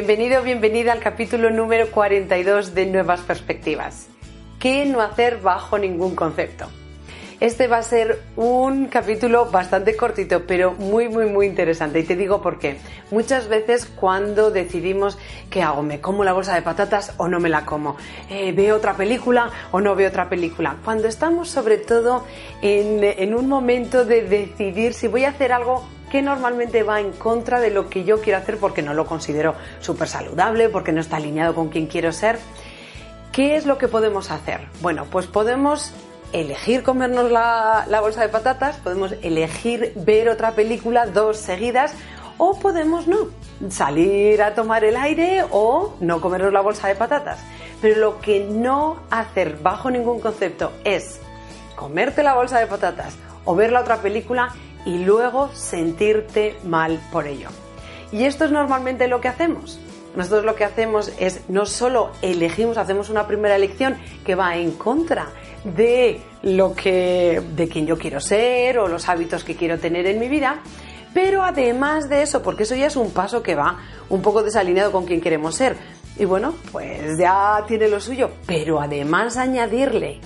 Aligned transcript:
Bienvenido, 0.00 0.42
bienvenida 0.42 0.92
al 0.92 1.00
capítulo 1.00 1.50
número 1.50 1.90
42 1.90 2.74
de 2.74 2.86
Nuevas 2.86 3.20
Perspectivas. 3.20 4.08
¿Qué 4.58 4.86
no 4.86 5.02
hacer 5.02 5.42
bajo 5.42 5.78
ningún 5.78 6.16
concepto? 6.16 6.70
Este 7.38 7.66
va 7.66 7.76
a 7.76 7.82
ser 7.82 8.22
un 8.34 8.86
capítulo 8.86 9.50
bastante 9.50 9.96
cortito, 9.96 10.46
pero 10.46 10.72
muy, 10.72 11.10
muy, 11.10 11.26
muy 11.26 11.46
interesante. 11.46 12.00
Y 12.00 12.04
te 12.04 12.16
digo 12.16 12.40
por 12.40 12.58
qué. 12.58 12.78
Muchas 13.10 13.48
veces 13.48 13.84
cuando 13.84 14.50
decidimos 14.50 15.18
qué 15.50 15.62
hago, 15.62 15.82
me 15.82 16.00
como 16.00 16.24
la 16.24 16.32
bolsa 16.32 16.54
de 16.54 16.62
patatas 16.62 17.12
o 17.18 17.28
no 17.28 17.38
me 17.38 17.50
la 17.50 17.66
como, 17.66 17.98
eh, 18.30 18.52
veo 18.52 18.76
otra 18.76 18.96
película 18.96 19.50
o 19.70 19.82
no 19.82 19.94
veo 19.96 20.08
otra 20.08 20.30
película. 20.30 20.76
Cuando 20.82 21.08
estamos 21.08 21.50
sobre 21.50 21.76
todo 21.76 22.24
en, 22.62 23.04
en 23.04 23.34
un 23.34 23.50
momento 23.50 24.06
de 24.06 24.22
decidir 24.22 24.94
si 24.94 25.08
voy 25.08 25.24
a 25.24 25.28
hacer 25.28 25.52
algo 25.52 25.84
que 26.10 26.20
normalmente 26.22 26.82
va 26.82 27.00
en 27.00 27.12
contra 27.12 27.60
de 27.60 27.70
lo 27.70 27.88
que 27.88 28.04
yo 28.04 28.20
quiero 28.20 28.38
hacer 28.38 28.58
porque 28.58 28.82
no 28.82 28.92
lo 28.92 29.06
considero 29.06 29.54
súper 29.80 30.08
saludable, 30.08 30.68
porque 30.68 30.92
no 30.92 31.00
está 31.00 31.16
alineado 31.16 31.54
con 31.54 31.68
quien 31.68 31.86
quiero 31.86 32.12
ser. 32.12 32.38
¿Qué 33.32 33.56
es 33.56 33.64
lo 33.64 33.78
que 33.78 33.88
podemos 33.88 34.30
hacer? 34.30 34.60
Bueno, 34.80 35.06
pues 35.10 35.26
podemos 35.28 35.92
elegir 36.32 36.82
comernos 36.82 37.30
la, 37.30 37.86
bolsa 38.00 38.22
de 38.22 38.28
patatas, 38.28 38.76
podemos 38.78 39.14
elegir 39.22 39.92
ver 39.96 40.28
otra 40.28 40.52
película 40.52 41.06
dos 41.06 41.36
seguidas 41.36 41.94
o 42.38 42.58
podemos 42.58 43.06
no, 43.06 43.28
salir 43.68 44.42
a 44.42 44.54
tomar 44.54 44.84
el 44.84 44.96
aire 44.96 45.44
o 45.50 45.94
no 46.00 46.20
comernos 46.20 46.52
la 46.52 46.60
bolsa 46.60 46.88
de 46.88 46.96
patatas. 46.96 47.38
Pero 47.80 47.98
lo 47.98 48.20
que 48.20 48.44
no 48.44 48.98
hacer 49.10 49.58
bajo 49.62 49.90
ningún 49.90 50.20
concepto 50.20 50.72
es 50.84 51.20
comerte 51.76 52.22
la 52.22 52.34
bolsa 52.34 52.58
de 52.58 52.66
patatas 52.66 53.16
o 53.44 53.54
ver 53.54 53.72
la 53.72 53.80
otra 53.80 53.98
película 53.98 54.54
y 54.84 54.98
luego 54.98 55.50
sentirte 55.52 56.56
mal 56.64 57.00
por 57.12 57.26
ello. 57.26 57.48
Y 58.12 58.24
esto 58.24 58.44
es 58.44 58.50
normalmente 58.50 59.08
lo 59.08 59.20
que 59.20 59.28
hacemos. 59.28 59.78
Nosotros 60.16 60.44
lo 60.44 60.56
que 60.56 60.64
hacemos 60.64 61.12
es 61.20 61.42
no 61.48 61.66
solo 61.66 62.10
elegimos, 62.20 62.76
hacemos 62.78 63.10
una 63.10 63.26
primera 63.26 63.54
elección 63.54 63.96
que 64.24 64.34
va 64.34 64.56
en 64.56 64.72
contra 64.72 65.28
de 65.62 66.20
lo 66.42 66.74
que 66.74 67.40
de 67.54 67.68
quien 67.68 67.86
yo 67.86 67.96
quiero 67.96 68.20
ser 68.20 68.78
o 68.78 68.88
los 68.88 69.08
hábitos 69.08 69.44
que 69.44 69.54
quiero 69.54 69.78
tener 69.78 70.06
en 70.06 70.18
mi 70.18 70.28
vida, 70.28 70.60
pero 71.14 71.44
además 71.44 72.08
de 72.08 72.22
eso, 72.22 72.42
porque 72.42 72.64
eso 72.64 72.74
ya 72.74 72.86
es 72.86 72.96
un 72.96 73.12
paso 73.12 73.42
que 73.42 73.54
va 73.54 73.78
un 74.08 74.22
poco 74.22 74.42
desalineado 74.42 74.90
con 74.90 75.06
quien 75.06 75.20
queremos 75.20 75.54
ser. 75.54 75.76
Y 76.16 76.24
bueno, 76.24 76.54
pues 76.72 77.16
ya 77.18 77.64
tiene 77.68 77.88
lo 77.88 78.00
suyo, 78.00 78.30
pero 78.46 78.80
además 78.80 79.36
añadirle 79.36 80.20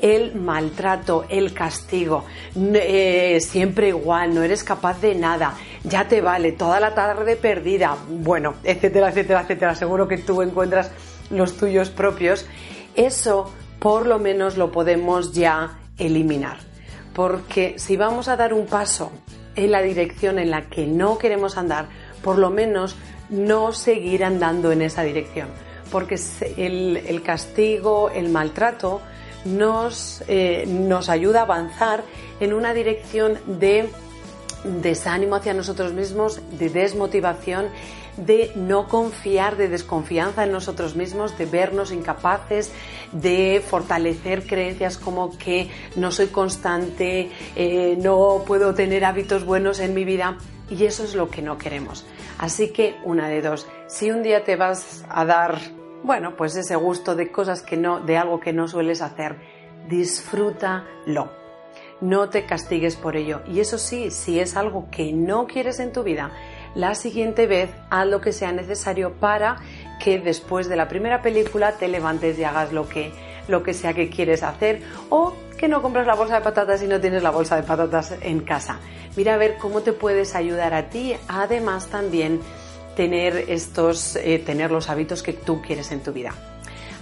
el 0.00 0.34
maltrato, 0.34 1.24
el 1.28 1.52
castigo, 1.52 2.24
eh, 2.56 3.38
siempre 3.40 3.88
igual, 3.88 4.34
no 4.34 4.42
eres 4.42 4.64
capaz 4.64 5.00
de 5.00 5.14
nada, 5.14 5.54
ya 5.84 6.08
te 6.08 6.20
vale, 6.20 6.52
toda 6.52 6.80
la 6.80 6.94
tarde 6.94 7.36
perdida, 7.36 7.96
bueno, 8.08 8.54
etcétera, 8.64 9.10
etcétera, 9.10 9.42
etcétera, 9.42 9.74
seguro 9.74 10.08
que 10.08 10.18
tú 10.18 10.42
encuentras 10.42 10.90
los 11.30 11.56
tuyos 11.56 11.90
propios, 11.90 12.46
eso 12.94 13.52
por 13.78 14.06
lo 14.06 14.18
menos 14.18 14.56
lo 14.56 14.70
podemos 14.70 15.32
ya 15.32 15.78
eliminar. 15.98 16.58
Porque 17.14 17.74
si 17.78 17.96
vamos 17.96 18.28
a 18.28 18.36
dar 18.36 18.54
un 18.54 18.66
paso 18.66 19.10
en 19.56 19.72
la 19.72 19.82
dirección 19.82 20.38
en 20.38 20.50
la 20.50 20.68
que 20.68 20.86
no 20.86 21.18
queremos 21.18 21.56
andar, 21.56 21.88
por 22.22 22.38
lo 22.38 22.50
menos 22.50 22.96
no 23.30 23.72
seguir 23.72 24.24
andando 24.24 24.72
en 24.72 24.82
esa 24.82 25.02
dirección. 25.02 25.48
Porque 25.90 26.18
el, 26.56 27.22
castigo, 27.24 28.10
el 28.10 28.28
maltrato, 28.28 29.00
nos, 29.44 30.22
eh, 30.28 30.64
nos 30.66 31.08
ayuda 31.08 31.40
a 31.40 31.42
avanzar 31.42 32.04
en 32.40 32.52
una 32.52 32.74
dirección 32.74 33.38
de 33.46 33.88
desánimo 34.64 35.36
hacia 35.36 35.54
nosotros 35.54 35.92
mismos, 35.92 36.40
de 36.58 36.68
desmotivación 36.68 37.68
de 38.16 38.52
no 38.54 38.88
confiar, 38.88 39.56
de 39.56 39.68
desconfianza 39.68 40.44
en 40.44 40.52
nosotros 40.52 40.96
mismos, 40.96 41.36
de 41.38 41.46
vernos 41.46 41.92
incapaces, 41.92 42.72
de 43.12 43.62
fortalecer 43.66 44.46
creencias 44.46 44.96
como 44.96 45.36
que 45.38 45.70
no 45.96 46.10
soy 46.10 46.28
constante, 46.28 47.30
eh, 47.56 47.96
no 48.00 48.42
puedo 48.46 48.74
tener 48.74 49.04
hábitos 49.04 49.44
buenos 49.44 49.80
en 49.80 49.94
mi 49.94 50.04
vida. 50.04 50.36
Y 50.70 50.84
eso 50.84 51.02
es 51.02 51.14
lo 51.14 51.30
que 51.30 51.42
no 51.42 51.58
queremos. 51.58 52.06
Así 52.38 52.68
que 52.68 52.94
una 53.04 53.28
de 53.28 53.42
dos. 53.42 53.66
Si 53.88 54.10
un 54.10 54.22
día 54.22 54.44
te 54.44 54.54
vas 54.54 55.04
a 55.08 55.24
dar, 55.24 55.58
bueno, 56.02 56.36
pues 56.36 56.56
ese 56.56 56.76
gusto 56.76 57.14
de 57.14 57.30
cosas 57.30 57.62
que 57.62 57.76
no, 57.76 58.00
de 58.00 58.16
algo 58.16 58.40
que 58.40 58.52
no 58.52 58.68
sueles 58.68 59.02
hacer, 59.02 59.36
disfrútalo. 59.88 61.30
No 62.00 62.30
te 62.30 62.46
castigues 62.46 62.96
por 62.96 63.16
ello. 63.16 63.42
Y 63.46 63.60
eso 63.60 63.76
sí, 63.76 64.10
si 64.10 64.40
es 64.40 64.56
algo 64.56 64.88
que 64.90 65.12
no 65.12 65.46
quieres 65.46 65.80
en 65.80 65.92
tu 65.92 66.02
vida, 66.02 66.30
la 66.74 66.94
siguiente 66.94 67.46
vez 67.46 67.70
haz 67.90 68.06
lo 68.06 68.20
que 68.20 68.32
sea 68.32 68.52
necesario 68.52 69.12
para 69.14 69.56
que 70.02 70.18
después 70.18 70.68
de 70.68 70.76
la 70.76 70.88
primera 70.88 71.20
película 71.20 71.72
te 71.72 71.88
levantes 71.88 72.38
y 72.38 72.44
hagas 72.44 72.72
lo 72.72 72.88
que, 72.88 73.12
lo 73.48 73.62
que 73.62 73.74
sea 73.74 73.92
que 73.92 74.08
quieres 74.08 74.42
hacer 74.42 74.82
o 75.10 75.34
que 75.58 75.68
no 75.68 75.82
compres 75.82 76.06
la 76.06 76.14
bolsa 76.14 76.36
de 76.36 76.40
patatas 76.40 76.82
y 76.82 76.86
no 76.86 77.00
tienes 77.00 77.22
la 77.22 77.30
bolsa 77.30 77.56
de 77.56 77.64
patatas 77.64 78.14
en 78.22 78.40
casa. 78.40 78.78
Mira 79.16 79.34
a 79.34 79.36
ver 79.36 79.58
cómo 79.58 79.82
te 79.82 79.92
puedes 79.92 80.34
ayudar 80.34 80.72
a 80.72 80.88
ti, 80.88 81.14
además 81.28 81.88
también 81.88 82.40
tener 82.96 83.44
estos, 83.48 84.16
eh, 84.16 84.38
tener 84.38 84.70
los 84.70 84.88
hábitos 84.88 85.22
que 85.22 85.32
tú 85.32 85.62
quieres 85.62 85.92
en 85.92 86.02
tu 86.02 86.12
vida. 86.12 86.34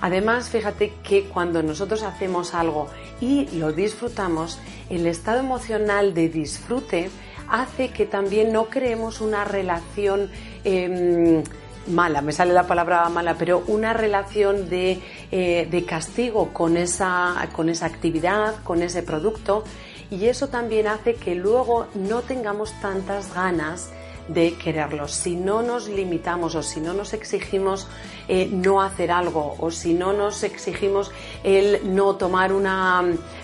Además, 0.01 0.49
fíjate 0.51 0.93
que 1.03 1.25
cuando 1.25 1.63
nosotros 1.63 2.03
hacemos 2.03 2.55
algo 2.55 2.89
y 3.21 3.47
lo 3.57 3.73
disfrutamos, 3.73 4.61
el 4.91 5.07
estado 5.07 5.41
emocional 5.41 6.15
de 6.15 6.29
disfrute 6.29 7.11
hace 7.49 7.89
que 7.89 8.07
también 8.07 8.53
no 8.53 8.67
creemos 8.67 9.21
una 9.21 9.45
relación 9.45 10.31
em, 10.63 11.43
mala, 11.89 12.21
me 12.21 12.33
sale 12.33 12.53
la 12.53 12.67
palabra 12.67 13.09
mala, 13.09 13.35
pero 13.37 13.65
una 13.67 13.93
relación 13.93 14.69
de, 14.69 15.01
eh, 15.33 15.85
castigo 15.87 16.53
con 16.53 16.77
esa, 16.77 17.49
con 17.53 17.69
esa 17.69 17.87
actividad, 17.87 18.63
con 18.63 18.83
ese 18.83 19.03
producto, 19.03 19.65
y 20.11 20.27
eso 20.27 20.49
también 20.49 20.87
hace 20.87 21.15
que 21.15 21.35
luego 21.35 21.87
no 21.95 22.23
tengamos 22.23 22.73
tantas 22.81 23.35
ganas 23.35 23.91
de 24.29 24.55
quererlo. 24.55 25.09
Si 25.09 25.35
no 25.35 25.63
nos 25.63 25.89
limitamos 25.89 26.55
o 26.55 26.63
si 26.63 26.81
no 26.81 26.93
nos 26.95 27.13
exigimos 27.13 27.89
eh, 28.29 28.49
no 28.53 28.83
hacer 28.83 29.11
algo 29.11 29.57
o 29.59 29.71
si 29.71 29.95
no 29.95 30.13
nos 30.13 30.43
exigimos 30.43 31.11
el 31.43 31.95
no 31.95 32.17
tomar, 32.17 32.53
una, 32.53 33.03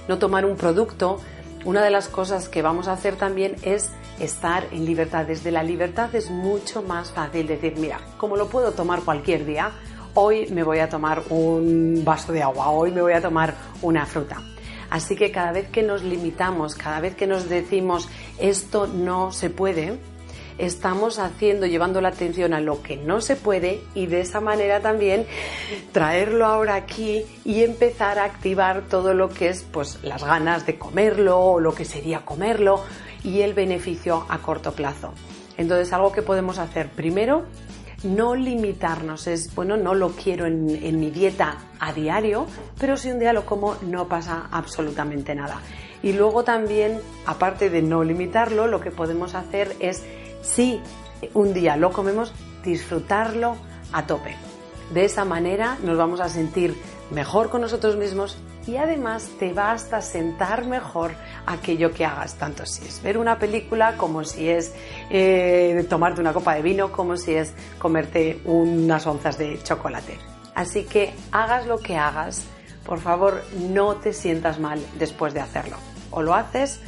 no 0.09 0.19
tomar 0.19 0.45
un 0.45 0.57
producto, 0.57 1.21
una 1.65 1.83
de 1.83 1.91
las 1.91 2.09
cosas 2.09 2.49
que 2.49 2.63
vamos 2.63 2.89
a 2.89 2.93
hacer 2.93 3.17
también 3.17 3.57
es 3.63 3.91
estar 4.21 4.67
en 4.71 4.85
libertad. 4.85 5.25
Desde 5.25 5.51
la 5.51 5.63
libertad 5.63 6.15
es 6.15 6.31
mucho 6.31 6.83
más 6.83 7.11
fácil 7.11 7.47
decir, 7.47 7.75
mira, 7.79 8.01
como 8.19 8.37
lo 8.37 8.49
puedo 8.49 8.73
tomar 8.73 9.01
cualquier 9.03 9.47
día, 9.47 9.73
hoy 10.15 10.47
me 10.51 10.63
voy 10.63 10.79
a 10.79 10.89
tomar 10.89 11.23
un 11.31 12.03
vaso 12.05 12.33
de 12.33 12.43
agua, 12.43 12.71
hoy 12.71 12.91
me 12.93 13.03
voy 13.03 13.15
a 13.15 13.21
tomar 13.21 13.55
una 13.83 14.07
fruta. 14.07 14.43
Así 14.91 15.17
que 15.17 15.33
cada 15.33 15.53
vez 15.53 15.69
que 15.71 15.83
nos 15.83 16.03
limitamos, 16.03 16.75
cada 16.75 17.01
vez 17.01 17.17
que 17.17 17.27
nos 17.27 17.49
decimos 17.49 18.09
esto 18.39 18.87
no 18.87 19.33
se 19.33 19.51
puede, 19.51 19.99
estamos 20.59 21.19
haciendo, 21.19 21.67
llevando 21.67 22.01
la 22.01 22.09
atención 22.09 22.55
a 22.55 22.61
lo 22.61 22.83
que 22.83 22.97
no 22.97 23.21
se 23.21 23.37
puede 23.37 23.81
y 23.95 24.07
de 24.07 24.21
esa 24.21 24.41
manera 24.41 24.81
también 24.81 25.27
traerlo 25.93 26.47
ahora 26.47 26.75
aquí 26.75 27.25
y 27.45 27.63
empezar 27.63 28.19
a 28.19 28.25
activar 28.25 28.83
todo 28.89 29.15
lo 29.15 29.29
que 29.29 29.49
es 29.49 29.63
pues 29.63 29.99
las 30.03 30.25
ganas 30.25 30.67
de 30.67 30.79
comerlo 30.79 31.39
o 31.39 31.61
lo 31.61 31.75
que 31.75 31.85
sería 31.85 32.25
comerlo 32.25 32.83
y 33.23 33.41
el 33.41 33.55
beneficio 33.55 34.27
a 34.29 34.39
corto 34.39 34.73
plazo. 34.73 35.13
Entonces 35.57 35.93
algo 35.93 36.13
que 36.13 36.23
podemos 36.23 36.59
hacer 36.59 36.89
primero 36.89 37.45
no 38.05 38.35
limitarnos, 38.35 39.27
es 39.27 39.55
bueno, 39.55 39.77
no 39.77 39.95
lo 39.95 40.11
quiero 40.11 40.45
en, 40.47 40.69
en, 40.69 41.01
mi 41.01 41.11
dieta 41.11 41.57
a 41.81 41.93
diario, 41.93 42.47
pero 42.79 42.99
si 42.99 43.11
un 43.11 43.19
día 43.19 43.33
lo 43.33 43.47
como 43.47 43.77
no 43.83 44.09
pasa 44.09 44.49
absolutamente 44.51 45.35
nada. 45.35 45.61
Y 46.03 46.13
luego 46.13 46.45
también, 46.45 47.01
aparte 47.25 47.71
de 47.71 47.81
no 47.81 48.05
limitarlo, 48.05 48.67
lo 48.67 48.79
que 48.81 48.91
podemos 48.91 49.35
hacer 49.35 49.75
es 49.81 50.05
si 50.45 50.81
un 51.33 51.55
día 51.55 51.77
lo 51.77 51.93
comemos, 51.93 52.33
disfrutarlo 52.63 53.57
a 53.93 54.07
tope. 54.07 54.37
De 54.93 55.05
esa 55.05 55.25
manera 55.25 55.79
nos 55.83 55.97
vamos 55.97 56.21
a 56.21 56.29
sentir 56.29 56.77
mejor 57.11 57.51
con 57.51 57.63
nosotros 57.63 57.97
mismos 57.97 58.39
y 58.67 58.77
además 58.77 59.31
te 59.39 59.53
va 59.53 59.73
hasta 59.73 60.01
sentar 60.01 60.67
mejor 60.67 61.13
aquello 61.47 61.93
que 61.93 62.05
hagas, 62.05 62.35
tanto 62.37 62.65
si 62.65 62.87
es 62.87 63.03
ver 63.03 63.19
una 63.19 63.39
película 63.39 63.97
como 63.97 64.25
si 64.25 64.49
es 64.49 64.73
eh, 65.11 65.87
tomarte 65.89 66.21
una 66.21 66.33
copa 66.33 66.55
de 66.55 66.63
vino, 66.63 66.91
como 66.91 67.17
si 67.17 67.35
es 67.35 67.53
comerte 67.79 68.41
unas 68.45 69.07
onzas 69.07 69.37
de 69.39 69.63
chocolate. 69.63 70.19
Así 70.55 70.85
que 70.85 71.13
hagas 71.33 71.67
lo 71.67 71.79
que 71.79 71.97
hagas, 71.97 72.45
por 72.87 73.01
favor 73.01 73.43
no 73.71 73.97
te 73.97 74.13
sientas 74.13 74.59
mal 74.59 74.81
después 74.99 75.35
de 75.35 75.41
hacerlo. 75.41 75.77
O 76.11 76.23
lo 76.23 76.35
haces 76.35 76.81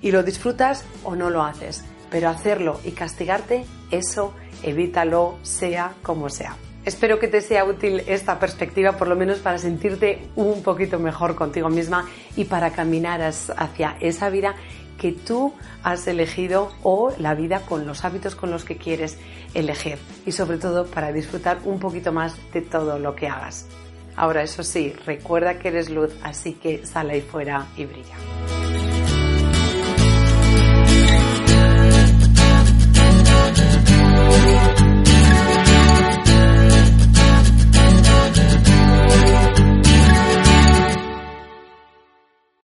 y 0.00 0.10
lo 0.10 0.22
disfrutas 0.22 0.84
o 1.04 1.14
no 1.14 1.30
lo 1.30 1.42
haces. 1.42 1.84
Pero 2.12 2.28
hacerlo 2.28 2.78
y 2.84 2.92
castigarte, 2.92 3.64
eso 3.90 4.34
evítalo 4.62 5.38
sea 5.42 5.94
como 6.02 6.28
sea. 6.28 6.54
Espero 6.84 7.18
que 7.18 7.28
te 7.28 7.40
sea 7.40 7.64
útil 7.64 8.02
esta 8.06 8.38
perspectiva, 8.38 8.92
por 8.92 9.08
lo 9.08 9.16
menos 9.16 9.38
para 9.38 9.58
sentirte 9.58 10.28
un 10.34 10.62
poquito 10.62 10.98
mejor 10.98 11.36
contigo 11.36 11.68
misma 11.68 12.08
y 12.36 12.44
para 12.44 12.70
caminar 12.70 13.22
hacia 13.22 13.96
esa 14.00 14.30
vida 14.30 14.56
que 14.98 15.12
tú 15.12 15.54
has 15.82 16.06
elegido 16.06 16.72
o 16.82 17.12
la 17.18 17.34
vida 17.34 17.60
con 17.60 17.86
los 17.86 18.04
hábitos 18.04 18.34
con 18.34 18.50
los 18.50 18.64
que 18.64 18.76
quieres 18.76 19.18
elegir 19.54 19.98
y 20.26 20.32
sobre 20.32 20.58
todo 20.58 20.86
para 20.86 21.12
disfrutar 21.12 21.58
un 21.64 21.78
poquito 21.78 22.12
más 22.12 22.36
de 22.52 22.62
todo 22.62 22.98
lo 22.98 23.14
que 23.14 23.28
hagas. 23.28 23.66
Ahora, 24.14 24.42
eso 24.42 24.62
sí, 24.62 24.92
recuerda 25.06 25.58
que 25.58 25.68
eres 25.68 25.88
luz, 25.88 26.12
así 26.22 26.52
que 26.52 26.84
sale 26.84 27.14
ahí 27.14 27.20
fuera 27.22 27.66
y 27.76 27.86
brilla. 27.86 28.71